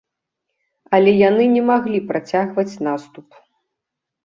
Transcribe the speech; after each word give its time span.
Але 0.97 1.11
яны 1.29 1.45
не 1.57 1.63
маглі 1.69 1.99
працягваць 2.09 2.79
наступ. 2.91 3.27